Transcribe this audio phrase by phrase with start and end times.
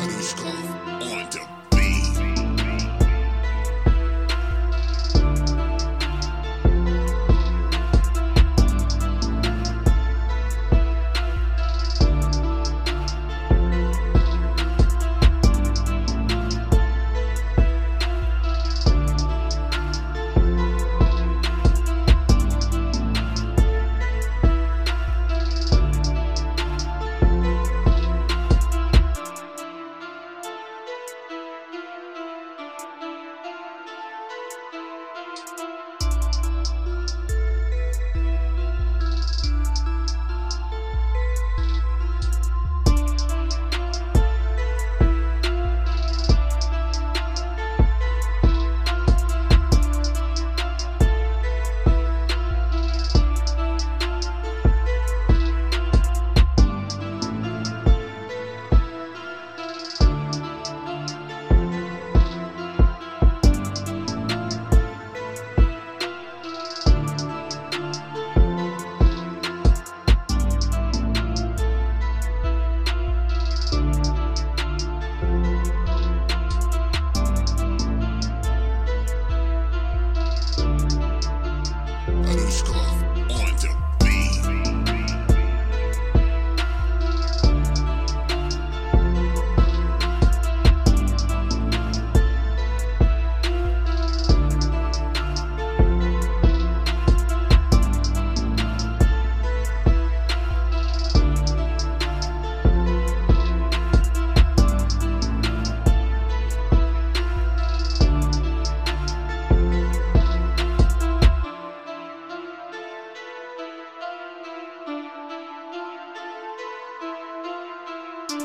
[0.00, 0.52] Underscore
[1.00, 1.59] on to
[82.50, 82.99] School.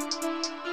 [0.00, 0.69] Música